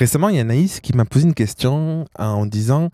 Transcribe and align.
Récemment, 0.00 0.30
il 0.30 0.36
y 0.36 0.38
a 0.38 0.44
Naïs 0.44 0.80
qui 0.80 0.96
m'a 0.96 1.04
posé 1.04 1.26
une 1.26 1.34
question 1.34 2.06
en 2.18 2.46
disant 2.46 2.88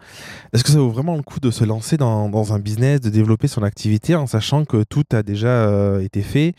est-ce 0.52 0.64
que 0.64 0.70
ça 0.70 0.78
vaut 0.78 0.90
vraiment 0.90 1.14
le 1.14 1.22
coup 1.22 1.38
de 1.38 1.52
se 1.52 1.62
lancer 1.62 1.96
dans, 1.96 2.52
un 2.52 2.58
business, 2.58 3.00
de 3.00 3.10
développer 3.10 3.46
son 3.46 3.62
activité 3.62 4.16
en 4.16 4.26
sachant 4.26 4.64
que 4.64 4.82
tout 4.82 5.04
a 5.12 5.22
déjà 5.22 5.46
euh, 5.46 6.00
été 6.00 6.20
fait 6.22 6.54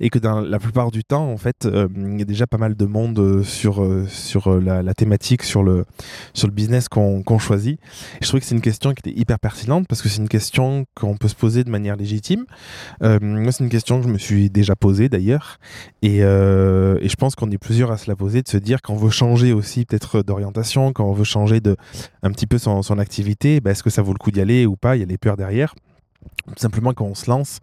et 0.00 0.10
que 0.10 0.18
dans 0.18 0.40
la 0.40 0.58
plupart 0.58 0.90
du 0.90 1.04
temps, 1.04 1.30
en 1.30 1.36
fait, 1.36 1.66
euh, 1.66 1.86
il 1.94 2.18
y 2.18 2.22
a 2.22 2.24
déjà 2.24 2.48
pas 2.48 2.58
mal 2.58 2.74
de 2.74 2.84
monde 2.84 3.16
euh, 3.20 3.44
sur, 3.44 3.88
sur 4.08 4.60
la, 4.60 4.82
thématique, 4.92 5.44
sur 5.44 5.62
le, 5.62 5.84
sur 6.34 6.48
le 6.48 6.52
business 6.52 6.88
qu'on 6.88 7.38
choisit? 7.38 7.78
Je 8.20 8.26
trouvais 8.26 8.40
que 8.40 8.46
c'est 8.46 8.56
une 8.56 8.60
question 8.60 8.94
qui 8.94 9.08
était 9.08 9.20
hyper 9.20 9.38
pertinente 9.38 9.86
parce 9.86 10.02
que 10.02 10.08
c'est 10.08 10.20
une 10.20 10.28
question 10.28 10.84
qu'on 10.96 11.16
peut 11.16 11.28
se 11.28 11.36
poser 11.36 11.62
de 11.62 11.70
manière 11.70 11.94
légitime. 11.94 12.44
moi, 13.00 13.52
c'est 13.52 13.62
une 13.62 13.70
question 13.70 14.00
que 14.00 14.08
je 14.08 14.12
me 14.12 14.18
suis 14.18 14.50
déjà 14.50 14.74
posée 14.74 15.08
d'ailleurs 15.08 15.60
et, 16.02 16.16
et 16.16 17.08
je 17.08 17.14
pense 17.16 17.36
qu'on 17.36 17.52
est 17.52 17.58
plusieurs 17.58 17.92
à 17.92 17.98
se 17.98 18.10
la 18.10 18.16
poser, 18.16 18.42
de 18.42 18.48
se 18.48 18.56
dire 18.56 18.82
qu'on 18.82 18.96
veut 18.96 19.10
changer 19.10 19.52
aussi 19.52 19.86
d'orientation, 20.22 20.92
quand 20.92 21.04
on 21.04 21.12
veut 21.12 21.24
changer 21.24 21.60
de, 21.60 21.76
un 22.22 22.30
petit 22.30 22.46
peu 22.46 22.58
son, 22.58 22.98
activité, 22.98 23.60
bah, 23.60 23.70
est-ce 23.70 23.82
que 23.82 23.90
ça 23.90 24.02
vaut 24.02 24.12
le 24.12 24.18
coup 24.18 24.30
d'y 24.30 24.40
aller 24.40 24.66
ou 24.66 24.76
pas? 24.76 24.96
Il 24.96 25.00
y 25.00 25.02
a 25.02 25.06
les 25.06 25.18
peurs 25.18 25.36
derrière. 25.36 25.74
Simplement 26.56 26.92
quand 26.92 27.04
on 27.04 27.14
se 27.14 27.28
lance 27.28 27.58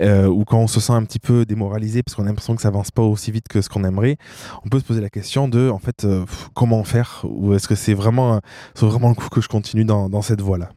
euh, 0.00 0.26
ou 0.26 0.44
quand 0.44 0.58
on 0.58 0.66
se 0.66 0.80
sent 0.80 0.92
un 0.92 1.04
petit 1.04 1.20
peu 1.20 1.44
démoralisé 1.44 2.02
parce 2.02 2.16
qu'on 2.16 2.24
a 2.24 2.26
l'impression 2.26 2.56
que 2.56 2.62
ça 2.62 2.68
avance 2.68 2.90
pas 2.90 3.02
aussi 3.02 3.30
vite 3.30 3.46
que 3.48 3.60
ce 3.60 3.68
qu'on 3.68 3.84
aimerait, 3.84 4.16
on 4.64 4.68
peut 4.68 4.80
se 4.80 4.84
poser 4.84 5.00
la 5.00 5.10
question 5.10 5.46
de 5.46 5.68
en 5.68 5.78
fait 5.78 6.04
euh, 6.04 6.24
comment 6.54 6.82
faire? 6.82 7.24
Ou 7.24 7.54
est-ce 7.54 7.68
que 7.68 7.76
c'est 7.76 7.94
vraiment, 7.94 8.40
vraiment 8.76 9.10
le 9.10 9.14
coup 9.14 9.28
que 9.28 9.40
je 9.40 9.48
continue 9.48 9.84
dans, 9.84 10.08
dans 10.08 10.22
cette 10.22 10.40
voie 10.40 10.58
là. 10.58 10.70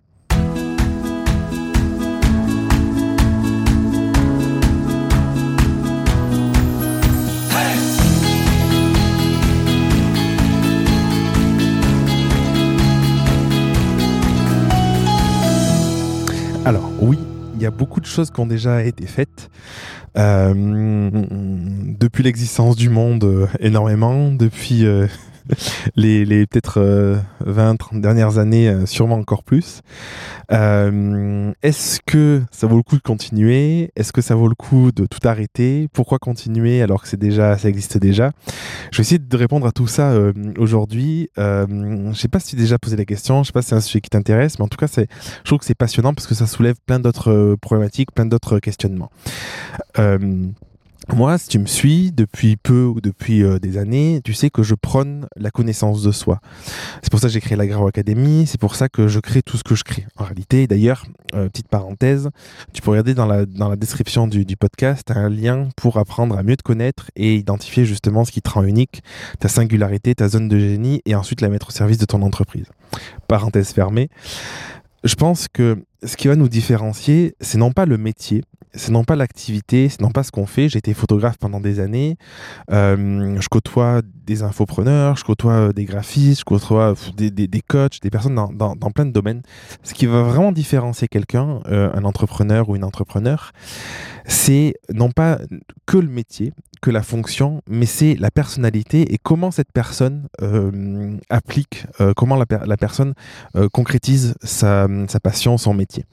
Choses 18.14 18.32
qui 18.32 18.40
ont 18.40 18.46
déjà 18.46 18.84
été 18.84 19.06
faites. 19.06 19.50
Euh, 20.18 20.54
depuis 22.00 22.24
l'existence 22.24 22.76
du 22.76 22.90
monde, 22.90 23.24
euh, 23.24 23.48
énormément. 23.60 24.32
Depuis 24.32 24.86
euh, 24.86 25.08
les, 25.96 26.26
les 26.26 26.46
peut-être 26.46 26.80
20, 27.46 27.74
euh, 27.74 27.78
30 27.78 28.02
dernières 28.02 28.38
années, 28.38 28.70
euh, 28.70 28.86
sûrement 28.86 29.16
encore 29.16 29.44
plus. 29.44 29.82
Euh, 30.52 31.52
est-ce 31.62 32.00
que 32.06 32.42
ça 32.52 32.68
vaut 32.68 32.78
le 32.78 32.84
coup 32.84 32.96
de 32.96 33.02
continuer? 33.02 33.92
Est-ce 33.96 34.14
que 34.14 34.22
ça 34.22 34.36
vaut 34.36 34.48
le 34.48 34.56
coup 34.56 34.92
de 34.92 35.06
tout 35.06 35.26
arrêter? 35.28 35.88
Pourquoi 35.94 36.20
continuer 36.20 36.82
alors 36.82 37.04
que 37.04 37.16
déjà, 37.16 37.58
ça 37.58 37.70
existe 37.70 37.98
déjà? 37.98 38.32
Je 38.92 38.98
vais 38.98 39.02
essayer 39.02 39.20
de 39.20 39.38
répondre 39.38 39.68
à 39.68 39.72
tout 39.72 39.88
ça 39.88 40.14
aujourd'hui. 40.58 41.30
je 41.38 41.66
ne 41.66 42.14
sais 42.14 42.28
pas 42.28 42.40
si 42.40 42.52
tu 42.52 42.56
as 42.56 42.60
déjà 42.60 42.78
posé 42.78 42.96
la 42.96 43.06
question, 43.06 43.36
je 43.36 43.40
ne 43.40 43.46
sais 43.46 43.52
pas 43.52 43.62
si 43.62 43.70
c'est 43.70 43.76
un 43.76 43.82
sujet 43.82 44.02
qui 44.02 44.10
t'intéresse, 44.10 44.60
mais 44.60 44.66
en 44.66 44.68
tout 44.68 44.78
cas, 44.78 44.88
je 44.88 45.06
trouve 45.46 45.60
que 45.60 45.66
c'est 45.66 45.76
passionnant 45.76 46.14
parce 46.14 46.28
que 46.28 46.36
ça 46.36 46.48
soulève 46.48 46.76
plein 46.86 47.00
d'autres 47.00 47.56
problématiques, 47.62 48.12
plein 48.12 48.26
d'autres 48.26 48.60
questionnements. 48.60 49.12
Moi, 51.12 51.38
si 51.38 51.50
tu 51.50 51.60
me 51.60 51.66
suis 51.66 52.12
depuis 52.14 52.56
peu 52.56 52.86
ou 52.86 53.02
depuis 53.02 53.44
euh, 53.44 53.60
des 53.60 53.78
années, 53.78 54.22
tu 54.24 54.34
sais 54.34 54.50
que 54.50 54.64
je 54.64 54.74
prône 54.74 55.28
la 55.36 55.52
connaissance 55.52 56.02
de 56.02 56.12
soi. 56.12 56.40
C'est 57.02 57.12
pour 57.12 57.20
ça 57.20 57.28
que 57.28 57.34
j'ai 57.34 57.42
créé 57.42 57.58
l'Agro 57.58 57.88
Academy, 57.88 58.48
c'est 58.48 58.60
pour 58.60 58.76
ça 58.76 58.88
que 58.88 59.10
je 59.10 59.20
crée 59.20 59.42
tout 59.42 59.58
ce 59.58 59.64
que 59.64 59.76
je 59.76 59.84
crée. 59.84 60.08
En 60.16 60.24
réalité, 60.24 60.66
d'ailleurs, 60.66 61.06
euh, 61.34 61.50
petite 61.50 61.68
parenthèse, 61.68 62.30
tu 62.72 62.82
peux 62.82 62.92
regarder 62.92 63.14
dans 63.14 63.26
la, 63.26 63.46
dans 63.46 63.68
la 63.68 63.76
description 63.76 64.28
du, 64.28 64.46
du 64.46 64.56
podcast 64.56 65.12
un 65.12 65.30
lien 65.30 65.68
pour 65.76 65.98
apprendre 65.98 66.38
à 66.38 66.44
mieux 66.44 66.56
te 66.56 66.64
connaître 66.64 67.12
et 67.18 67.36
identifier 67.36 67.84
justement 67.84 68.24
ce 68.24 68.32
qui 68.32 68.42
te 68.42 68.50
rend 68.50 68.64
unique, 68.64 69.04
ta 69.40 69.50
singularité, 69.50 70.16
ta 70.16 70.30
zone 70.30 70.48
de 70.48 70.58
génie 70.58 71.02
et 71.06 71.16
ensuite 71.16 71.42
la 71.42 71.50
mettre 71.50 71.68
au 71.68 71.72
service 71.72 71.98
de 71.98 72.06
ton 72.06 72.22
entreprise. 72.22 72.68
Parenthèse 73.28 73.72
fermée. 73.72 74.10
Je 75.04 75.16
pense 75.16 75.50
que 75.50 75.84
ce 76.02 76.16
qui 76.16 76.30
va 76.30 76.38
nous 76.38 76.48
différencier, 76.48 77.36
c'est 77.42 77.58
non 77.58 77.74
pas 77.74 77.86
le 77.86 77.98
métier, 77.98 78.44
c'est 78.76 78.92
non 78.92 79.04
pas 79.04 79.16
l'activité, 79.16 79.90
c'est 79.90 80.02
non 80.02 80.10
pas 80.10 80.24
ce 80.24 80.32
qu'on 80.32 80.46
fait. 80.46 80.70
J'ai 80.70 80.80
été 80.80 80.94
photographe 80.94 81.38
pendant 81.38 81.60
des 81.60 81.80
années. 81.80 82.18
Euh, 82.72 83.38
je 83.40 83.48
côtoie 83.48 84.02
des 84.26 84.44
infopreneurs, 84.44 85.16
je 85.18 85.24
côtoie 85.24 85.54
euh, 85.54 85.74
des 85.74 85.86
graphistes, 85.86 86.40
je 86.40 86.46
côtoie 86.46 86.96
des, 87.16 87.30
des, 87.30 87.48
des 87.48 87.62
coachs, 87.62 88.02
des 88.02 88.10
personnes 88.10 88.36
dans, 88.36 88.76
dans, 88.76 88.92
plein 88.92 89.06
de 89.06 89.12
domaines. 89.12 89.42
Ce 89.84 89.94
qui 89.94 90.06
va 90.06 90.24
vraiment 90.24 90.52
différencier 90.52 91.08
quelqu'un, 91.08 91.62
euh, 91.68 91.92
un 91.94 92.04
entrepreneur 92.04 92.70
ou 92.70 92.76
une 92.76 92.84
entrepreneur, 92.84 93.52
c'est 94.26 94.74
non 94.94 95.12
pas 95.12 95.40
que 95.86 95.98
le 95.98 96.08
métier, 96.08 96.54
que 96.84 96.92
la 96.92 97.02
fonction, 97.02 97.62
mais 97.70 97.86
c'est 97.86 98.16
la 98.20 98.30
personnalité 98.30 99.14
et 99.14 99.18
comment 99.18 99.52
cette 99.52 99.72
personne 99.72 100.28
euh, 100.42 101.18
applique, 101.30 101.86
euh, 102.02 102.14
comment 102.14 102.36
la, 102.36 102.46
personne 102.78 103.14
euh, 103.56 103.70
concrétise 103.70 104.36
sa, 104.44 104.88
sa, 105.08 105.22
passion, 105.22 105.58
son 105.58 105.74
métier. 105.74 106.04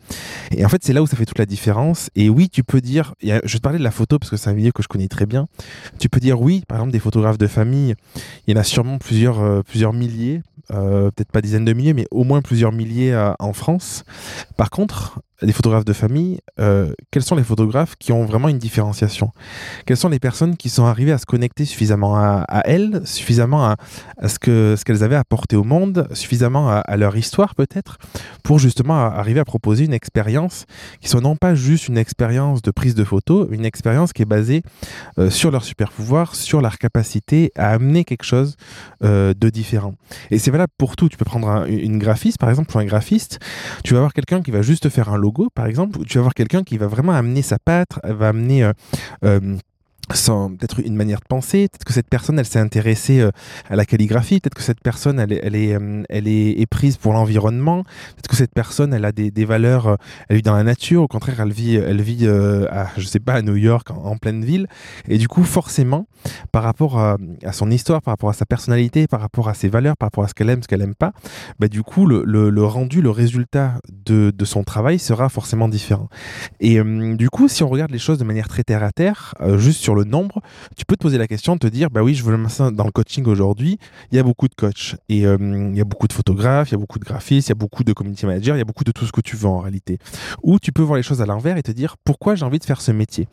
Et 0.52 0.64
en 0.64 0.68
fait, 0.68 0.84
c'est 0.84 0.92
là 0.92 1.02
où 1.02 1.08
ça 1.08 1.16
fait 1.16 1.26
toute 1.26 1.40
la 1.40 1.46
différence. 1.46 2.08
Et 2.14 2.30
oui, 2.30 2.48
tu 2.48 2.62
peux 2.62 2.80
dire, 2.80 3.14
a, 3.24 3.40
je 3.42 3.56
te 3.56 3.62
parler 3.62 3.80
de 3.80 3.84
la 3.84 3.90
photo 3.90 4.20
parce 4.20 4.30
que 4.30 4.36
c'est 4.36 4.48
un 4.48 4.54
milieu 4.54 4.70
que 4.70 4.84
je 4.84 4.86
connais 4.86 5.08
très 5.08 5.26
bien. 5.26 5.48
Tu 5.98 6.08
peux 6.08 6.20
dire 6.20 6.40
oui, 6.40 6.62
par 6.68 6.78
exemple, 6.78 6.92
des 6.92 7.00
photographes 7.00 7.38
de 7.38 7.48
famille, 7.48 7.96
il 8.46 8.54
y 8.54 8.56
en 8.56 8.60
a 8.60 8.64
sûrement 8.64 8.98
plusieurs, 8.98 9.64
plusieurs 9.64 9.92
milliers, 9.92 10.40
peut-être 10.68 11.32
pas 11.32 11.42
dizaines 11.42 11.64
de 11.64 11.72
milliers, 11.72 11.94
mais 11.94 12.06
au 12.12 12.22
moins 12.22 12.42
plusieurs 12.42 12.70
milliers 12.70 13.32
en 13.40 13.52
France. 13.52 14.04
Par 14.56 14.70
contre, 14.70 15.20
les 15.42 15.52
photographes 15.52 15.84
de 15.84 15.92
famille, 15.92 16.40
euh, 16.58 16.92
quels 17.10 17.22
sont 17.22 17.36
les 17.36 17.42
photographes 17.42 17.96
qui 17.98 18.12
ont 18.12 18.24
vraiment 18.24 18.48
une 18.48 18.58
différenciation? 18.58 19.32
Quelles 19.86 19.96
sont 19.96 20.08
les 20.08 20.18
personnes 20.18 20.56
qui 20.56 20.68
sont 20.68 20.84
arrivées 20.84 21.12
à 21.12 21.18
se 21.18 21.26
connecter 21.26 21.64
suffisamment 21.64 22.16
à, 22.16 22.44
elles, 22.64 23.02
suffisamment 23.04 23.64
à, 23.64 23.76
ce 24.26 24.38
que 24.38 24.74
ce 24.78 24.84
qu'elles 24.84 25.02
avaient 25.02 25.16
apporté 25.16 25.56
au 25.56 25.64
monde, 25.64 26.08
suffisamment 26.12 26.68
à, 26.68 26.78
à 26.78 26.96
leur 26.96 27.16
histoire 27.16 27.54
peut-être, 27.54 27.98
pour 28.42 28.58
justement 28.58 28.94
arriver 28.94 29.40
à 29.40 29.44
proposer 29.44 29.84
une 29.84 29.94
expérience 29.94 30.66
qui 31.00 31.08
soit 31.08 31.20
non 31.20 31.36
pas 31.36 31.54
juste 31.54 31.88
une 31.88 31.98
expérience 31.98 32.62
de 32.62 32.70
prise 32.70 32.94
de 32.94 33.04
photo, 33.04 33.48
une 33.50 33.64
expérience 33.64 34.12
qui 34.12 34.22
est 34.22 34.26
basée 34.26 34.62
euh, 35.18 35.30
sur 35.30 35.50
leur 35.50 35.64
super 35.64 35.90
pouvoir, 35.90 36.34
sur 36.34 36.60
leur 36.60 36.78
capacité 36.78 37.52
à 37.56 37.70
amener 37.70 38.04
quelque 38.04 38.24
chose 38.24 38.56
euh, 39.04 39.34
de 39.34 39.50
différent. 39.50 39.94
Et 40.30 40.38
c'est 40.38 40.50
valable 40.50 40.72
pour 40.78 40.96
tout. 40.96 41.08
Tu 41.08 41.16
peux 41.16 41.24
prendre 41.24 41.48
un, 41.48 41.66
une 41.66 41.98
graphiste, 41.98 42.38
par 42.38 42.50
exemple, 42.50 42.70
pour 42.70 42.80
un 42.80 42.84
graphiste, 42.84 43.38
tu 43.84 43.94
vas 43.94 44.00
avoir 44.00 44.12
quelqu'un 44.12 44.42
qui 44.42 44.50
va 44.50 44.62
juste 44.62 44.88
faire 44.88 45.08
un 45.08 45.16
logo, 45.16 45.29
par 45.54 45.66
exemple, 45.66 45.98
tu 46.04 46.18
vas 46.18 46.20
avoir 46.20 46.34
quelqu'un 46.34 46.62
qui 46.62 46.78
va 46.78 46.86
vraiment 46.86 47.12
amener 47.12 47.42
sa 47.42 47.58
patte, 47.58 47.98
va 48.04 48.28
amener 48.28 48.64
euh, 48.64 48.72
euh, 49.24 49.56
sans 50.16 50.50
peut-être 50.50 50.80
une 50.80 50.96
manière 50.96 51.20
de 51.20 51.26
penser, 51.28 51.68
peut-être 51.68 51.84
que 51.84 51.92
cette 51.92 52.08
personne 52.08 52.38
elle 52.38 52.46
s'est 52.46 52.58
intéressée 52.58 53.20
euh, 53.20 53.30
à 53.68 53.76
la 53.76 53.84
calligraphie, 53.84 54.40
peut-être 54.40 54.54
que 54.54 54.62
cette 54.62 54.80
personne 54.80 55.18
elle 55.18 55.30
elle 55.42 55.54
est, 55.54 55.74
euh, 55.74 56.02
elle 56.08 56.28
est 56.28 56.50
éprise 56.60 56.96
pour 56.96 57.12
l'environnement, 57.12 57.82
peut-être 57.82 58.28
que 58.28 58.36
cette 58.36 58.52
personne 58.52 58.92
elle 58.94 59.04
a 59.04 59.12
des, 59.12 59.44
valeurs, 59.44 59.86
euh, 59.86 59.96
elle 60.28 60.36
vit 60.36 60.42
dans 60.42 60.54
la 60.54 60.62
nature, 60.62 61.02
au 61.02 61.08
contraire 61.08 61.40
elle 61.40 61.52
vit, 61.52 61.76
elle 61.76 62.00
vit 62.00 62.26
euh, 62.26 62.66
à, 62.70 62.88
je 62.96 63.06
sais 63.06 63.20
pas, 63.20 63.34
à 63.34 63.42
New 63.42 63.56
York, 63.56 63.90
en, 63.90 64.16
pleine 64.16 64.44
ville, 64.44 64.66
et 65.08 65.18
du 65.18 65.28
coup 65.28 65.44
forcément 65.44 66.06
par 66.52 66.62
rapport 66.62 66.98
à, 66.98 67.16
son 67.52 67.70
histoire, 67.70 68.02
par 68.02 68.12
rapport 68.12 68.30
à 68.30 68.34
sa 68.34 68.44
personnalité, 68.44 69.06
par 69.06 69.20
rapport 69.20 69.48
à 69.48 69.54
ses 69.54 69.68
valeurs, 69.68 69.96
par 69.96 70.08
rapport 70.08 70.24
à 70.24 70.28
ce 70.28 70.34
qu'elle 70.34 70.50
aime, 70.50 70.62
ce 70.62 70.68
qu'elle 70.68 70.82
aime 70.82 70.94
pas, 70.94 71.12
bah, 71.58 71.68
du 71.68 71.82
coup 71.82 72.06
le, 72.06 72.24
le, 72.24 72.64
rendu, 72.64 73.00
le 73.00 73.10
résultat 73.10 73.74
de, 73.90 74.30
de 74.36 74.44
son 74.44 74.62
travail 74.64 74.98
sera 74.98 75.28
forcément 75.28 75.68
différent. 75.68 76.08
Et 76.60 76.80
du 76.82 77.30
coup 77.30 77.48
si 77.48 77.62
on 77.62 77.68
regarde 77.68 77.90
les 77.90 77.98
choses 77.98 78.18
de 78.18 78.24
manière 78.24 78.48
très 78.48 78.62
terre 78.62 78.82
à 78.82 78.92
terre, 78.92 79.34
juste 79.56 79.80
sur 79.80 79.94
le 79.94 79.99
nombre, 80.04 80.42
tu 80.76 80.84
peux 80.84 80.96
te 80.96 81.02
poser 81.02 81.18
la 81.18 81.26
question 81.26 81.54
de 81.54 81.60
te 81.60 81.66
dire, 81.66 81.90
bah 81.90 82.02
oui, 82.02 82.14
je 82.14 82.24
veux 82.24 82.36
le 82.36 82.40
dans 82.72 82.84
le 82.84 82.90
coaching 82.90 83.24
aujourd'hui. 83.26 83.78
Il 84.10 84.16
y 84.16 84.18
a 84.18 84.22
beaucoup 84.22 84.48
de 84.48 84.54
coachs 84.54 84.96
et 85.08 85.26
euh, 85.26 85.36
il 85.40 85.76
y 85.76 85.80
a 85.80 85.84
beaucoup 85.84 86.08
de 86.08 86.12
photographes, 86.12 86.70
il 86.70 86.72
y 86.72 86.74
a 86.74 86.78
beaucoup 86.78 86.98
de 86.98 87.04
graphistes, 87.04 87.48
il 87.48 87.50
y 87.50 87.52
a 87.52 87.56
beaucoup 87.56 87.84
de 87.84 87.92
community 87.92 88.26
managers, 88.26 88.52
il 88.52 88.58
y 88.58 88.62
a 88.62 88.64
beaucoup 88.64 88.84
de 88.84 88.92
tout 88.92 89.06
ce 89.06 89.12
que 89.12 89.20
tu 89.20 89.36
veux 89.36 89.48
en 89.48 89.58
réalité. 89.58 89.98
Ou 90.42 90.58
tu 90.58 90.72
peux 90.72 90.82
voir 90.82 90.96
les 90.96 91.02
choses 91.02 91.22
à 91.22 91.26
l'envers 91.26 91.56
et 91.56 91.62
te 91.62 91.70
dire, 91.70 91.96
pourquoi 92.04 92.34
j'ai 92.34 92.44
envie 92.44 92.58
de 92.58 92.64
faire 92.64 92.80
ce 92.80 92.92
métier? 92.92 93.28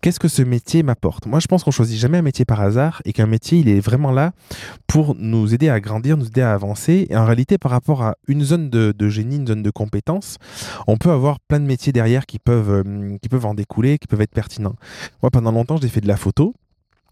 Qu'est-ce 0.00 0.20
que 0.20 0.28
ce 0.28 0.42
métier 0.42 0.82
m'apporte? 0.82 1.26
Moi, 1.26 1.40
je 1.40 1.46
pense 1.46 1.64
qu'on 1.64 1.70
choisit 1.70 1.98
jamais 1.98 2.18
un 2.18 2.22
métier 2.22 2.44
par 2.44 2.60
hasard 2.60 3.02
et 3.04 3.12
qu'un 3.12 3.26
métier, 3.26 3.58
il 3.58 3.68
est 3.68 3.80
vraiment 3.80 4.10
là 4.10 4.32
pour 4.86 5.14
nous 5.18 5.54
aider 5.54 5.68
à 5.68 5.80
grandir, 5.80 6.16
nous 6.16 6.26
aider 6.26 6.42
à 6.42 6.54
avancer. 6.54 7.06
Et 7.10 7.16
en 7.16 7.24
réalité, 7.24 7.58
par 7.58 7.70
rapport 7.70 8.02
à 8.02 8.14
une 8.28 8.42
zone 8.42 8.70
de, 8.70 9.08
génie, 9.08 9.36
une 9.36 9.46
zone 9.46 9.62
de 9.62 9.70
compétences, 9.70 10.38
on 10.86 10.96
peut 10.96 11.10
avoir 11.10 11.40
plein 11.40 11.60
de 11.60 11.66
métiers 11.66 11.92
derrière 11.92 12.26
qui 12.26 12.38
peuvent, 12.38 12.70
euh, 12.70 13.16
qui 13.20 13.28
peuvent 13.28 13.46
en 13.46 13.54
découler, 13.54 13.98
qui 13.98 14.06
peuvent 14.06 14.20
être 14.20 14.34
pertinents. 14.34 14.76
Moi, 15.22 15.30
pendant 15.30 15.52
longtemps, 15.52 15.76
j'ai 15.76 15.88
fait 15.88 16.00
de 16.04 16.08
la 16.08 16.16
photo 16.16 16.54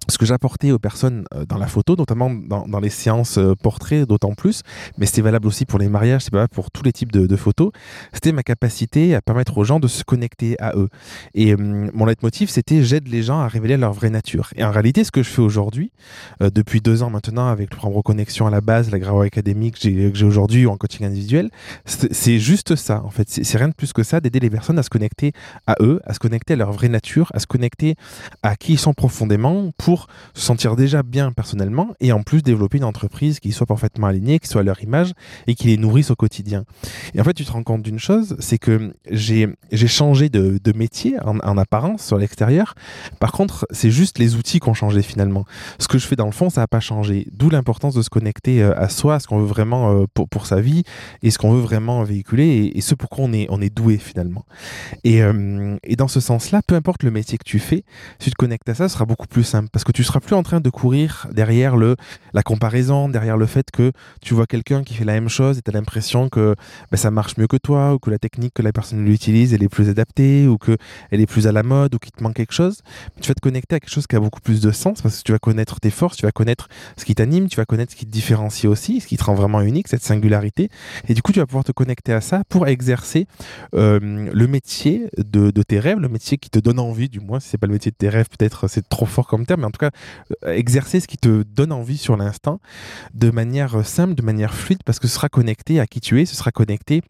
ce 0.08 0.18
que 0.18 0.26
j'apportais 0.26 0.70
aux 0.70 0.78
personnes 0.78 1.24
euh, 1.34 1.44
dans 1.46 1.58
la 1.58 1.66
photo, 1.66 1.96
notamment 1.96 2.30
dans, 2.30 2.80
les 2.80 2.90
séances 2.90 3.38
euh, 3.38 3.54
portraits 3.54 4.06
d'autant 4.06 4.34
plus, 4.34 4.62
mais 4.98 5.06
c'était 5.06 5.22
valable 5.22 5.46
aussi 5.46 5.64
pour 5.64 5.78
les 5.78 5.88
mariages, 5.88 6.22
c'est 6.22 6.32
valable 6.32 6.52
pour 6.52 6.70
tous 6.70 6.82
les 6.82 6.92
types 6.92 7.12
de, 7.12 7.36
photos, 7.36 7.70
c'était 8.12 8.32
ma 8.32 8.42
capacité 8.42 9.14
à 9.14 9.20
permettre 9.20 9.56
aux 9.58 9.64
gens 9.64 9.80
de 9.80 9.88
se 9.88 10.04
connecter 10.04 10.60
à 10.60 10.76
eux. 10.76 10.88
Et 11.34 11.52
euh, 11.52 11.56
mon 11.92 12.04
leitmotiv, 12.04 12.50
c'était 12.50 12.82
j'aide 12.84 13.08
les 13.08 13.22
gens 13.22 13.40
à 13.40 13.48
révéler 13.48 13.76
leur 13.76 13.92
vraie 13.92 14.10
nature. 14.10 14.50
Et 14.56 14.64
en 14.64 14.70
réalité, 14.70 15.04
ce 15.04 15.10
que 15.10 15.22
je 15.22 15.28
fais 15.28 15.42
aujourd'hui, 15.42 15.92
depuis 16.40 16.80
deux 16.80 17.02
ans 17.02 17.10
maintenant, 17.10 17.48
avec 17.48 17.70
le 17.70 17.76
programme 17.76 17.96
Reconnexion 17.96 18.46
à 18.46 18.50
la 18.50 18.60
base, 18.60 18.90
la 18.90 18.98
Gravo 18.98 19.22
Academy 19.22 19.72
que 19.72 19.78
j'ai 19.80 20.24
aujourd'hui 20.24 20.66
en 20.66 20.76
coaching 20.76 21.06
individuel, 21.06 21.50
c'est 21.84 22.38
juste 22.38 22.76
ça, 22.76 23.02
en 23.04 23.10
fait. 23.10 23.28
C'est 23.28 23.58
rien 23.58 23.68
de 23.68 23.74
plus 23.74 23.92
que 23.92 24.02
ça, 24.02 24.20
d'aider 24.20 24.40
les 24.40 24.50
personnes 24.50 24.78
à 24.78 24.82
se 24.82 24.90
connecter 24.90 25.32
à 25.66 25.76
eux, 25.80 26.00
à 26.04 26.14
se 26.14 26.18
connecter 26.18 26.54
à 26.54 26.56
leur 26.56 26.72
vraie 26.72 26.88
nature, 26.88 27.30
à 27.34 27.38
se 27.38 27.46
connecter 27.46 27.96
à 28.42 28.56
qui 28.56 28.72
ils 28.72 28.78
sont 28.78 28.94
profondément 28.94 29.70
pour 29.78 29.91
pour 29.92 30.06
se 30.32 30.40
sentir 30.40 30.74
déjà 30.74 31.02
bien 31.02 31.32
personnellement 31.32 31.88
et 32.00 32.12
en 32.12 32.22
plus 32.22 32.42
développer 32.42 32.78
une 32.78 32.84
entreprise 32.84 33.40
qui 33.40 33.52
soit 33.52 33.66
parfaitement 33.66 34.06
alignée, 34.06 34.38
qui 34.38 34.48
soit 34.48 34.62
à 34.62 34.64
leur 34.64 34.82
image 34.82 35.12
et 35.46 35.54
qui 35.54 35.66
les 35.66 35.76
nourrisse 35.76 36.10
au 36.10 36.16
quotidien. 36.16 36.64
Et 37.14 37.20
en 37.20 37.24
fait, 37.24 37.34
tu 37.34 37.44
te 37.44 37.52
rends 37.52 37.62
compte 37.62 37.82
d'une 37.82 37.98
chose, 37.98 38.34
c'est 38.38 38.56
que 38.56 38.94
j'ai 39.10 39.54
changé 39.86 40.30
de, 40.30 40.72
métier 40.74 41.16
en, 41.22 41.38
en, 41.40 41.58
apparence 41.58 42.06
sur 42.06 42.16
l'extérieur. 42.16 42.74
Par 43.20 43.32
contre, 43.32 43.66
c'est 43.70 43.90
juste 43.90 44.18
les 44.18 44.34
outils 44.34 44.60
qui 44.60 44.68
ont 44.70 44.74
changé 44.74 45.02
finalement. 45.02 45.44
Ce 45.78 45.88
que 45.88 45.98
je 45.98 46.06
fais 46.06 46.16
dans 46.16 46.24
le 46.24 46.32
fond, 46.32 46.48
ça 46.48 46.62
n'a 46.62 46.66
pas 46.66 46.80
changé. 46.80 47.26
D'où 47.30 47.50
l'importance 47.50 47.94
de 47.94 48.00
se 48.00 48.08
connecter 48.08 48.62
euh, 48.62 48.72
à 48.80 48.88
soi, 48.88 49.16
à 49.16 49.20
ce 49.20 49.26
qu'on 49.26 49.40
veut 49.40 49.46
vraiment 49.46 49.92
euh, 49.92 50.06
pour, 50.14 50.26
pour, 50.26 50.46
sa 50.46 50.62
vie 50.62 50.84
et 51.22 51.30
ce 51.30 51.36
qu'on 51.36 51.52
veut 51.52 51.60
vraiment 51.60 52.02
véhiculer 52.02 52.72
et, 52.74 52.80
ce 52.80 52.94
pourquoi 52.94 53.26
on 53.26 53.32
est, 53.34 53.46
on 53.50 53.60
est 53.60 53.68
doué 53.68 53.98
finalement. 53.98 54.46
Et, 55.04 55.22
euh, 55.22 55.76
et 55.84 55.96
dans 55.96 56.08
ce 56.08 56.20
sens-là, 56.20 56.62
peu 56.66 56.76
importe 56.76 57.02
le 57.02 57.10
métier 57.10 57.36
que 57.36 57.44
tu 57.44 57.58
fais, 57.58 57.84
si 58.18 58.24
tu 58.24 58.30
te 58.30 58.36
connectes 58.36 58.68
à 58.70 58.74
ça, 58.74 58.88
ce 58.88 58.94
sera 58.94 59.04
beaucoup 59.04 59.26
plus 59.26 59.44
simple 59.44 59.68
parce 59.82 59.90
que 59.94 59.96
tu 59.96 60.04
seras 60.04 60.20
plus 60.20 60.36
en 60.36 60.44
train 60.44 60.60
de 60.60 60.70
courir 60.70 61.26
derrière 61.32 61.76
le, 61.76 61.96
la 62.34 62.44
comparaison, 62.44 63.08
derrière 63.08 63.36
le 63.36 63.46
fait 63.46 63.68
que 63.72 63.90
tu 64.20 64.32
vois 64.32 64.46
quelqu'un 64.46 64.84
qui 64.84 64.94
fait 64.94 65.04
la 65.04 65.14
même 65.14 65.28
chose 65.28 65.58
et 65.58 65.62
tu 65.62 65.68
as 65.72 65.74
l'impression 65.74 66.28
que 66.28 66.54
ben, 66.92 66.96
ça 66.96 67.10
marche 67.10 67.36
mieux 67.36 67.48
que 67.48 67.56
toi 67.56 67.94
ou 67.94 67.98
que 67.98 68.08
la 68.08 68.20
technique 68.20 68.54
que 68.54 68.62
la 68.62 68.72
personne 68.72 69.04
l'utilise 69.04 69.54
elle 69.54 69.62
est 69.64 69.68
plus 69.68 69.88
adaptée 69.88 70.46
ou 70.46 70.56
que 70.56 70.76
elle 71.10 71.20
est 71.20 71.26
plus 71.26 71.48
à 71.48 71.52
la 71.52 71.64
mode 71.64 71.96
ou 71.96 71.98
qu'il 71.98 72.12
te 72.12 72.22
manque 72.22 72.34
quelque 72.34 72.52
chose. 72.52 72.82
Tu 73.20 73.26
vas 73.26 73.34
te 73.34 73.40
connecter 73.40 73.74
à 73.74 73.80
quelque 73.80 73.90
chose 73.90 74.06
qui 74.06 74.14
a 74.14 74.20
beaucoup 74.20 74.40
plus 74.40 74.60
de 74.60 74.70
sens 74.70 75.02
parce 75.02 75.18
que 75.18 75.24
tu 75.24 75.32
vas 75.32 75.40
connaître 75.40 75.80
tes 75.80 75.90
forces, 75.90 76.16
tu 76.16 76.26
vas 76.26 76.30
connaître 76.30 76.68
ce 76.96 77.04
qui 77.04 77.16
t'anime, 77.16 77.48
tu 77.48 77.56
vas 77.56 77.64
connaître 77.64 77.90
ce 77.90 77.96
qui 77.96 78.06
te 78.06 78.12
différencie 78.12 78.70
aussi, 78.70 79.00
ce 79.00 79.08
qui 79.08 79.16
te 79.16 79.24
rend 79.24 79.34
vraiment 79.34 79.62
unique, 79.62 79.88
cette 79.88 80.04
singularité. 80.04 80.68
Et 81.08 81.14
du 81.14 81.22
coup, 81.22 81.32
tu 81.32 81.40
vas 81.40 81.46
pouvoir 81.46 81.64
te 81.64 81.72
connecter 81.72 82.12
à 82.12 82.20
ça 82.20 82.44
pour 82.48 82.68
exercer 82.68 83.26
euh, 83.74 83.98
le 84.32 84.46
métier 84.46 85.08
de, 85.18 85.50
de, 85.50 85.62
tes 85.64 85.80
rêves, 85.80 85.98
le 85.98 86.08
métier 86.08 86.38
qui 86.38 86.50
te 86.50 86.60
donne 86.60 86.78
envie, 86.78 87.08
du 87.08 87.18
moins, 87.18 87.40
si 87.40 87.48
c'est 87.48 87.58
pas 87.58 87.66
le 87.66 87.72
métier 87.72 87.90
de 87.90 87.96
tes 87.96 88.08
rêves, 88.08 88.28
peut-être 88.28 88.68
c'est 88.68 88.88
trop 88.88 89.06
fort 89.06 89.26
comme 89.26 89.44
terme, 89.44 89.62
mais 89.62 89.66
en 89.66 89.71
tout 89.72 89.78
cas, 89.78 89.90
euh, 90.44 90.54
exercer 90.54 91.00
ce 91.00 91.08
qui 91.08 91.16
te 91.16 91.42
donne 91.42 91.72
envie 91.72 91.98
sur 91.98 92.16
l'instant 92.16 92.60
de 93.14 93.30
manière 93.30 93.84
simple, 93.86 94.14
de 94.14 94.22
manière 94.22 94.54
fluide, 94.54 94.82
parce 94.84 94.98
que 94.98 95.08
ce 95.08 95.14
sera 95.14 95.28
connecté 95.28 95.80
à 95.80 95.86
qui 95.86 96.00
tu 96.00 96.20
es, 96.20 96.26
ce 96.26 96.36
sera 96.36 96.52
connecté 96.52 97.02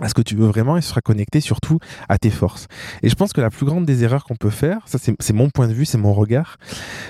à 0.00 0.08
ce 0.08 0.14
que 0.14 0.22
tu 0.22 0.36
veux 0.36 0.46
vraiment 0.46 0.76
et 0.76 0.80
sera 0.80 1.00
connecté 1.00 1.40
surtout 1.40 1.78
à 2.08 2.18
tes 2.18 2.30
forces. 2.30 2.66
Et 3.02 3.08
je 3.08 3.14
pense 3.14 3.32
que 3.32 3.40
la 3.40 3.50
plus 3.50 3.66
grande 3.66 3.84
des 3.84 4.04
erreurs 4.04 4.24
qu'on 4.24 4.36
peut 4.36 4.50
faire, 4.50 4.82
ça 4.86 4.98
c'est 4.98 5.32
mon 5.32 5.50
point 5.50 5.68
de 5.68 5.72
vue, 5.72 5.84
c'est 5.84 5.98
mon 5.98 6.12
regard, 6.12 6.56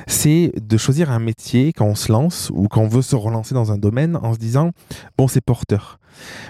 c'est 0.06 0.52
de 0.60 0.76
choisir 0.76 1.10
un 1.10 1.18
métier 1.18 1.72
quand 1.72 1.86
on 1.86 1.94
se 1.94 2.10
lance 2.12 2.50
ou 2.54 2.68
quand 2.68 2.80
on 2.80 2.88
veut 2.88 3.02
se 3.02 3.16
relancer 3.16 3.54
dans 3.54 3.72
un 3.72 3.78
domaine 3.78 4.16
en 4.16 4.32
se 4.34 4.38
disant, 4.38 4.72
bon 5.16 5.28
c'est 5.28 5.40
porteur. 5.40 5.98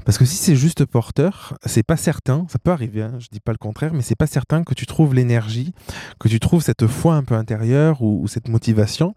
Parce 0.04 0.18
que 0.18 0.24
si 0.24 0.36
c'est 0.36 0.56
juste 0.56 0.84
porteur, 0.84 1.56
c'est 1.66 1.82
pas 1.82 1.96
certain, 1.96 2.46
ça 2.48 2.58
peut 2.58 2.70
arriver, 2.70 3.02
hein, 3.02 3.12
je 3.18 3.28
dis 3.30 3.40
pas 3.40 3.52
le 3.52 3.58
contraire, 3.58 3.92
mais 3.92 4.02
c'est 4.02 4.16
pas 4.16 4.26
certain 4.26 4.64
que 4.64 4.74
tu 4.74 4.86
trouves 4.86 5.14
l'énergie, 5.14 5.72
que 6.18 6.28
tu 6.28 6.40
trouves 6.40 6.62
cette 6.62 6.86
foi 6.86 7.14
un 7.14 7.22
peu 7.22 7.34
intérieure 7.34 8.02
ou, 8.02 8.26
cette 8.28 8.48
motivation 8.48 9.14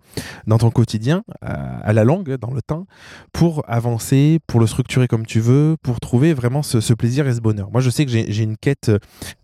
dans 0.48 0.58
ton 0.58 0.72
quotidien, 0.72 1.24
à, 1.42 1.94
la 1.94 2.04
longue, 2.04 2.36
dans 2.36 2.52
le 2.52 2.62
temps, 2.62 2.86
pour 3.34 3.64
avancer, 3.68 4.40
pour 4.48 4.60
le 4.60 4.68
structurer 4.68 5.08
comme 5.08 5.26
tu 5.26 5.40
veux, 5.40 5.76
pour 5.82 6.00
trouver 6.00 6.34
vraiment 6.34 6.64
ce 6.64 6.94
plaisir 6.94 7.11
et 7.20 7.34
ce 7.34 7.42
bonheur. 7.42 7.70
Moi, 7.72 7.82
je 7.82 7.90
sais 7.90 8.06
que 8.06 8.12
j'ai 8.12 8.44
une 8.44 8.58
quête 8.58 8.92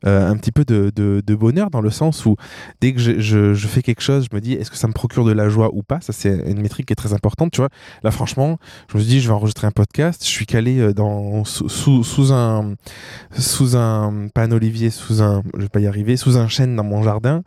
euh, 0.06 0.30
un 0.30 0.38
petit 0.38 0.52
peu 0.52 0.64
de, 0.66 1.36
bonheur 1.36 1.70
dans 1.70 1.82
le 1.82 1.90
sens 1.90 2.26
où 2.26 2.36
dès 2.82 2.94
que 2.94 3.00
je, 3.00 3.68
fais 3.68 3.82
quelque 3.82 4.02
chose, 4.02 4.28
je 4.32 4.36
me 4.36 4.42
dis 4.42 4.54
est-ce 4.54 4.72
que 4.72 4.78
ça 4.78 4.88
me 4.88 4.94
procure 4.94 5.26
de 5.26 5.32
la 5.32 5.50
joie 5.50 5.70
ou 5.74 5.84
pas? 5.84 6.00
Ça, 6.02 6.14
c'est 6.14 6.50
une 6.50 6.62
métrique 6.62 6.88
qui 6.88 6.94
est 6.94 6.96
très 6.96 7.14
importante. 7.14 7.52
Tu 7.52 7.62
vois, 7.62 7.70
là, 8.04 8.12
franchement, 8.12 8.58
je 8.92 8.98
me 8.98 9.04
dis 9.04 9.20
je 9.20 9.28
vais 9.28 9.34
enregistrer 9.34 9.68
un 9.68 9.72
podcast, 9.72 10.24
je 10.24 10.30
suis 10.30 10.46
calé 10.46 10.80
euh, 10.80 10.94
dans, 10.94 11.44
sous, 11.46 12.34
un, 12.34 12.76
sous 13.38 13.78
un, 13.78 14.28
pas 14.34 14.44
un 14.44 14.52
olivier, 14.52 14.90
sous 14.90 15.22
un, 15.22 15.44
je 15.56 15.62
vais 15.62 15.70
pas 15.70 15.80
y 15.80 15.88
arriver, 15.88 16.18
sous 16.18 16.38
un 16.38 16.48
chêne 16.48 16.76
dans 16.76 16.84
mon 16.84 17.04
jardin, 17.04 17.44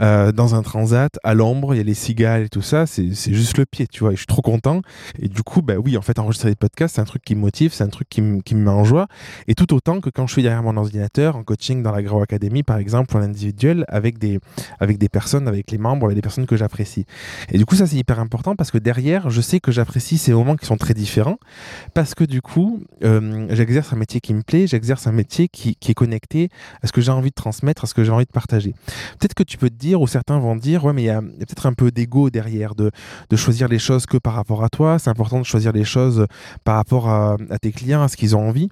euh, 0.00 0.32
dans 0.32 0.54
un 0.54 0.62
transat, 0.62 1.18
à 1.24 1.34
l'ombre, 1.34 1.74
il 1.74 1.78
y 1.78 1.80
a 1.80 1.84
les 1.84 1.94
cigales 1.94 2.42
et 2.42 2.48
tout 2.48 2.62
ça, 2.62 2.86
c'est 2.86 3.12
juste 3.32 3.58
le 3.58 3.66
pied, 3.66 3.86
tu 3.86 4.00
vois, 4.00 4.12
je 4.12 4.18
suis 4.18 4.26
trop 4.26 4.42
content. 4.42 4.82
Et 5.18 5.28
du 5.28 5.42
coup, 5.42 5.62
bah 5.62 5.74
oui, 5.82 5.96
en 5.96 6.02
fait, 6.02 6.18
enregistrer 6.18 6.50
des 6.50 6.56
podcasts, 6.56 6.96
c'est 6.96 7.00
un 7.00 7.06
truc 7.06 7.22
qui 7.24 7.34
me 7.34 7.40
motive, 7.40 7.72
c'est 7.72 7.84
un 7.84 7.88
truc 7.88 8.08
qui 8.08 8.20
me 8.22 8.42
met 8.54 8.70
en 8.70 8.84
joie. 8.84 9.08
Et 9.48 9.54
tout 9.54 9.61
autant 9.70 10.00
que 10.00 10.10
quand 10.10 10.26
je 10.26 10.32
suis 10.32 10.42
derrière 10.42 10.62
mon 10.62 10.76
ordinateur, 10.76 11.36
en 11.36 11.44
coaching 11.44 11.82
dans 11.82 11.92
la 11.92 12.02
Grow 12.02 12.22
Academy, 12.22 12.62
par 12.62 12.78
exemple, 12.78 13.16
en 13.16 13.20
individuel, 13.20 13.84
avec 13.88 14.18
des, 14.18 14.40
avec 14.80 14.98
des 14.98 15.08
personnes, 15.08 15.46
avec 15.46 15.70
les 15.70 15.78
membres, 15.78 16.06
avec 16.06 16.16
des 16.16 16.22
personnes 16.22 16.46
que 16.46 16.56
j'apprécie. 16.56 17.06
Et 17.50 17.58
du 17.58 17.66
coup, 17.66 17.76
ça, 17.76 17.86
c'est 17.86 17.96
hyper 17.96 18.18
important 18.18 18.56
parce 18.56 18.70
que 18.70 18.78
derrière, 18.78 19.30
je 19.30 19.40
sais 19.40 19.60
que 19.60 19.70
j'apprécie 19.70 20.18
ces 20.18 20.32
moments 20.32 20.56
qui 20.56 20.66
sont 20.66 20.76
très 20.76 20.94
différents 20.94 21.38
parce 21.94 22.14
que 22.14 22.24
du 22.24 22.42
coup, 22.42 22.82
euh, 23.04 23.46
j'exerce 23.50 23.92
un 23.92 23.96
métier 23.96 24.20
qui 24.20 24.34
me 24.34 24.42
plaît, 24.42 24.66
j'exerce 24.66 25.06
un 25.06 25.12
métier 25.12 25.48
qui, 25.48 25.76
est 25.86 25.94
connecté 25.94 26.48
à 26.82 26.86
ce 26.86 26.92
que 26.92 27.00
j'ai 27.00 27.12
envie 27.12 27.30
de 27.30 27.34
transmettre, 27.34 27.84
à 27.84 27.86
ce 27.86 27.94
que 27.94 28.04
j'ai 28.04 28.12
envie 28.12 28.24
de 28.24 28.30
partager. 28.30 28.74
Peut-être 29.18 29.34
que 29.34 29.42
tu 29.42 29.58
peux 29.58 29.68
te 29.68 29.74
dire, 29.74 30.00
ou 30.00 30.06
certains 30.06 30.38
vont 30.38 30.56
dire, 30.56 30.84
ouais, 30.84 30.92
mais 30.92 31.02
il 31.02 31.06
y 31.06 31.10
a, 31.10 31.18
a 31.18 31.20
peut-être 31.20 31.66
un 31.66 31.74
peu 31.74 31.90
d'ego 31.90 32.30
derrière, 32.30 32.74
de, 32.74 32.90
de 33.28 33.36
choisir 33.36 33.68
les 33.68 33.78
choses 33.78 34.06
que 34.06 34.16
par 34.16 34.34
rapport 34.34 34.64
à 34.64 34.68
toi. 34.68 34.98
C'est 34.98 35.10
important 35.10 35.38
de 35.38 35.44
choisir 35.44 35.72
les 35.72 35.84
choses 35.84 36.26
par 36.64 36.76
rapport 36.76 37.08
à, 37.08 37.36
à 37.50 37.58
tes 37.58 37.72
clients, 37.72 38.02
à 38.02 38.08
ce 38.08 38.16
qu'ils 38.16 38.34
ont 38.36 38.48
envie. 38.48 38.68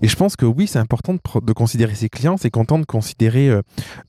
Et 0.00 0.08
je 0.08 0.16
pense 0.16 0.31
que 0.36 0.46
oui, 0.46 0.66
c'est 0.66 0.78
important 0.78 1.14
de, 1.14 1.52
considérer 1.52 1.94
ses 1.94 2.08
clients, 2.08 2.36
c'est 2.36 2.50
content 2.50 2.78
de 2.78 2.84
considérer 2.84 3.48
euh, 3.50 3.62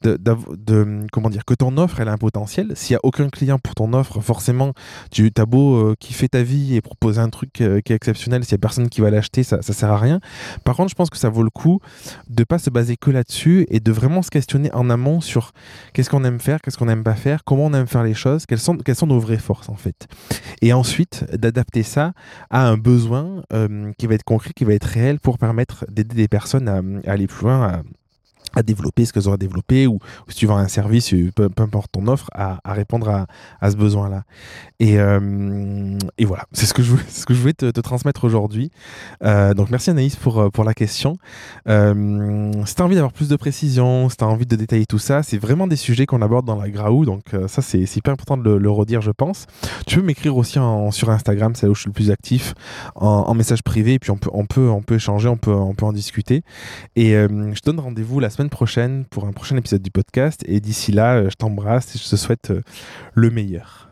de, 0.03 1.07
comment 1.11 1.29
dire 1.29 1.45
que 1.45 1.53
ton 1.53 1.77
offre 1.77 1.99
elle 1.99 2.09
a 2.09 2.13
un 2.13 2.17
potentiel. 2.17 2.71
S'il 2.75 2.93
y 2.93 2.95
a 2.95 2.99
aucun 3.03 3.29
client 3.29 3.59
pour 3.59 3.75
ton 3.75 3.93
offre, 3.93 4.21
forcément, 4.21 4.73
tu 5.11 5.31
as 5.37 5.45
beau 5.45 5.75
euh, 5.75 5.95
kiffer 5.99 6.29
ta 6.29 6.43
vie 6.43 6.75
et 6.75 6.81
proposer 6.81 7.19
un 7.19 7.29
truc 7.29 7.61
euh, 7.61 7.81
qui 7.81 7.93
est 7.93 7.95
exceptionnel, 7.95 8.43
s'il 8.43 8.53
y 8.53 8.55
a 8.55 8.59
personne 8.59 8.89
qui 8.89 9.01
va 9.01 9.09
l'acheter, 9.09 9.43
ça, 9.43 9.61
ça 9.61 9.73
sert 9.73 9.91
à 9.91 9.97
rien. 9.97 10.19
Par 10.63 10.75
contre, 10.75 10.89
je 10.89 10.95
pense 10.95 11.09
que 11.09 11.17
ça 11.17 11.29
vaut 11.29 11.43
le 11.43 11.49
coup 11.49 11.79
de 12.29 12.43
pas 12.43 12.59
se 12.59 12.69
baser 12.69 12.97
que 12.97 13.11
là-dessus 13.11 13.65
et 13.69 13.79
de 13.79 13.91
vraiment 13.91 14.21
se 14.21 14.29
questionner 14.29 14.71
en 14.73 14.89
amont 14.89 15.21
sur 15.21 15.51
qu'est-ce 15.93 16.09
qu'on 16.09 16.23
aime 16.23 16.39
faire, 16.39 16.61
qu'est-ce 16.61 16.77
qu'on 16.77 16.89
aime 16.89 17.03
pas 17.03 17.15
faire, 17.15 17.43
comment 17.43 17.65
on 17.65 17.73
aime 17.73 17.87
faire 17.87 18.03
les 18.03 18.13
choses, 18.13 18.45
quelles 18.45 18.59
sont, 18.59 18.77
quelles 18.77 18.95
sont 18.95 19.07
nos 19.07 19.19
vraies 19.19 19.37
forces 19.37 19.69
en 19.69 19.75
fait. 19.75 20.07
Et 20.61 20.73
ensuite, 20.73 21.25
d'adapter 21.33 21.83
ça 21.83 22.13
à 22.49 22.67
un 22.67 22.77
besoin 22.77 23.43
euh, 23.53 23.91
qui 23.97 24.07
va 24.07 24.15
être 24.15 24.23
concret, 24.23 24.51
qui 24.55 24.65
va 24.65 24.73
être 24.73 24.85
réel 24.85 25.19
pour 25.19 25.37
permettre 25.37 25.85
des 26.03 26.27
personnes 26.27 26.67
à, 26.67 26.77
à 27.09 27.13
aller 27.13 27.27
plus 27.27 27.43
loin, 27.45 27.83
à, 28.53 28.59
à 28.59 28.63
développer 28.63 29.05
ce 29.05 29.13
qu'elles 29.13 29.27
auraient 29.27 29.37
développé 29.37 29.87
ou, 29.87 29.95
ou, 29.95 30.31
si 30.31 30.37
tu 30.37 30.45
vends 30.45 30.57
un 30.57 30.67
service, 30.67 31.13
peu, 31.35 31.49
peu 31.49 31.63
importe 31.63 31.91
ton 31.91 32.07
offre, 32.07 32.29
à, 32.33 32.59
à 32.63 32.73
répondre 32.73 33.09
à, 33.09 33.27
à 33.61 33.71
ce 33.71 33.75
besoin-là. 33.75 34.23
Et, 34.79 34.99
euh, 34.99 35.97
et 36.17 36.25
voilà, 36.25 36.45
c'est 36.51 36.65
ce 36.65 36.73
que 36.73 36.83
je 36.83 36.91
voulais, 36.91 37.03
ce 37.09 37.25
que 37.25 37.33
je 37.33 37.39
voulais 37.39 37.53
te, 37.53 37.81
transmettre 37.81 38.23
aujourd'hui. 38.23 38.71
Euh, 39.23 39.53
donc 39.53 39.69
merci 39.69 39.89
Anaïs 39.89 40.15
pour, 40.15 40.51
pour 40.51 40.63
la 40.63 40.73
question. 40.73 41.17
Euh, 41.67 42.51
si 42.65 42.75
tu 42.75 42.81
as 42.81 42.85
envie 42.85 42.95
d'avoir 42.95 43.13
plus 43.13 43.29
de 43.29 43.35
précision, 43.35 44.09
si 44.09 44.17
tu 44.17 44.23
as 44.23 44.27
envie 44.27 44.45
de 44.45 44.55
détailler 44.55 44.85
tout 44.85 44.99
ça, 44.99 45.23
c'est 45.23 45.37
vraiment 45.37 45.67
des 45.67 45.75
sujets 45.75 46.05
qu'on 46.05 46.21
aborde 46.21 46.45
dans 46.45 46.55
la 46.55 46.69
Graou, 46.69 47.05
donc 47.05 47.33
euh, 47.33 47.47
ça 47.47 47.61
c'est 47.61 47.83
hyper 47.95 48.13
important 48.13 48.37
de 48.37 48.49
le, 48.51 48.69
redire, 48.69 49.01
je 49.01 49.11
pense. 49.11 49.45
Tu 49.85 49.97
peux 49.97 50.05
m'écrire 50.05 50.35
aussi 50.35 50.59
en, 50.59 50.91
sur 50.91 51.09
Instagram, 51.09 51.53
c'est 51.55 51.65
là 51.65 51.71
où 51.71 51.75
je 51.75 51.81
suis 51.81 51.89
le 51.89 51.93
plus 51.93 52.11
actif, 52.11 52.53
en, 52.95 53.33
message 53.33 53.63
privé, 53.63 53.93
et 53.93 53.99
puis 53.99 54.11
on 54.11 54.17
peut, 54.17 54.29
on 54.33 54.45
peut, 54.45 54.69
on 54.69 54.81
peut 54.81 54.95
échanger, 54.95 55.27
on 55.27 55.37
peut, 55.37 55.53
on 55.53 55.73
peut 55.73 55.85
en 55.85 55.93
discuter. 55.93 56.43
Et 56.95 57.15
euh, 57.15 57.53
je 57.53 57.59
te 57.59 57.69
donne 57.69 57.79
rendez-vous 57.79 58.19
la 58.19 58.29
semaine 58.33 58.49
prochaine 58.49 59.05
pour 59.09 59.25
un 59.25 59.31
prochain 59.31 59.55
épisode 59.55 59.81
du 59.81 59.91
podcast. 59.91 60.43
Et 60.47 60.59
d'ici 60.59 60.91
là, 60.91 61.15
euh, 61.15 61.29
je 61.29 61.35
t'embrasse 61.35 61.95
et 61.95 61.99
je 61.99 62.09
te 62.09 62.15
souhaite 62.15 62.51
euh, 62.51 62.61
le 63.13 63.29
meilleur. 63.29 63.89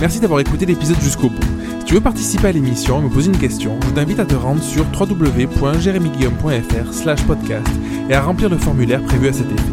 Merci 0.00 0.20
d'avoir 0.20 0.38
écouté 0.38 0.64
l'épisode 0.64 1.00
jusqu'au 1.00 1.28
bout. 1.28 1.42
Si 1.80 1.86
tu 1.86 1.94
veux 1.94 2.00
participer 2.00 2.46
à 2.48 2.52
l'émission 2.52 3.00
et 3.00 3.04
me 3.04 3.08
poser 3.08 3.32
une 3.32 3.38
question, 3.38 3.80
je 3.84 3.90
t'invite 3.90 4.20
à 4.20 4.24
te 4.24 4.36
rendre 4.36 4.62
sur 4.62 4.86
www.jeremyguillaume.fr 4.92 7.26
podcast 7.26 7.66
et 8.08 8.14
à 8.14 8.22
remplir 8.22 8.48
le 8.48 8.58
formulaire 8.58 9.02
prévu 9.02 9.26
à 9.28 9.32
cet 9.32 9.50
effet. 9.50 9.72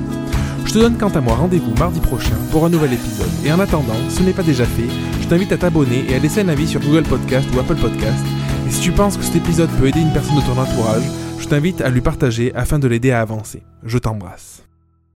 Je 0.66 0.74
te 0.74 0.80
donne 0.80 0.98
quant 0.98 1.10
à 1.10 1.22
moi 1.22 1.36
rendez-vous 1.36 1.76
mardi 1.76 2.00
prochain 2.00 2.34
pour 2.52 2.66
un 2.66 2.70
nouvel 2.70 2.94
épisode. 2.94 3.30
Et 3.46 3.52
en 3.52 3.60
attendant, 3.60 3.94
si 4.10 4.16
ce 4.18 4.24
n'est 4.24 4.34
pas 4.34 4.42
déjà 4.42 4.66
fait, 4.66 4.90
je 5.22 5.28
t'invite 5.28 5.52
à 5.52 5.58
t'abonner 5.58 6.10
et 6.10 6.16
à 6.16 6.20
laisser 6.20 6.42
un 6.42 6.50
avis 6.50 6.68
sur 6.68 6.82
Google 6.82 7.04
Podcast 7.04 7.48
ou 7.54 7.60
Apple 7.60 7.76
Podcast. 7.76 8.26
Et 8.68 8.72
si 8.72 8.82
tu 8.82 8.92
penses 8.92 9.18
que 9.18 9.24
cet 9.24 9.36
épisode 9.36 9.70
peut 9.78 9.88
aider 9.88 10.02
une 10.02 10.12
personne 10.12 10.38
de 10.38 10.42
ton 10.42 10.60
entourage, 10.60 11.04
je 11.40 11.48
t'invite 11.48 11.82
à 11.82 11.90
lui 11.90 12.02
partager 12.02 12.52
afin 12.56 12.80
de 12.80 12.88
l'aider 12.88 13.12
à 13.12 13.22
avancer. 13.22 13.62
Je 13.86 14.00
t'embrasse. 14.00 14.65